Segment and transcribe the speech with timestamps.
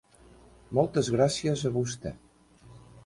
[0.77, 2.15] Moltes gracies a vostè.